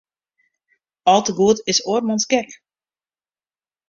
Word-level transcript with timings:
Al 1.11 1.21
te 1.25 1.33
goed 1.39 1.61
is 1.73 1.81
oarmans 1.91 2.25
gek. 2.31 2.49